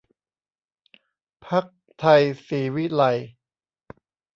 [1.45, 1.65] พรรค
[1.99, 3.29] ไทยศรีวิไลย์